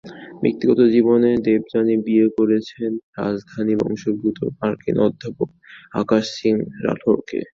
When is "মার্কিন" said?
4.57-4.97